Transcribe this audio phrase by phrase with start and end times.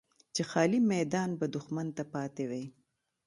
[0.33, 2.65] چې خالي میدان به دښمن ته پاتې وي.